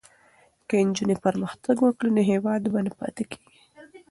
[0.67, 3.59] که نجونې پرمختګ وکړي نو هیواد به نه پاتې کېږي.